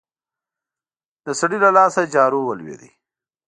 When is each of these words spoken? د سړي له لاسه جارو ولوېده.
د 1.25 1.27
سړي 1.39 1.57
له 1.65 1.69
لاسه 1.77 2.01
جارو 2.13 2.39
ولوېده. 2.45 2.89